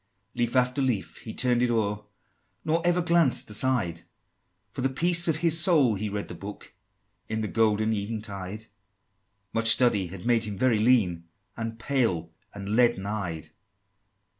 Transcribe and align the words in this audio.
V. 0.33 0.39
Leaf 0.41 0.55
after 0.55 0.81
leaf 0.81 1.17
he 1.17 1.31
turn'd 1.31 1.61
it 1.61 1.69
o'er, 1.69 2.03
Nor 2.65 2.81
ever 2.83 3.03
glanced 3.03 3.51
aside, 3.51 4.01
For 4.71 4.81
the 4.81 4.89
peace 4.89 5.27
of 5.27 5.35
his 5.45 5.59
soul 5.59 5.93
he 5.93 6.09
read 6.09 6.27
that 6.27 6.39
book 6.39 6.73
In 7.29 7.41
the 7.41 7.47
golden 7.47 7.93
eventide: 7.93 8.65
Much 9.53 9.69
study 9.69 10.07
had 10.07 10.25
made 10.25 10.45
him 10.45 10.57
very 10.57 10.79
lean, 10.79 11.25
And 11.55 11.77
pale, 11.77 12.31
and 12.51 12.69
leaden 12.75 13.05
eyed. 13.05 13.49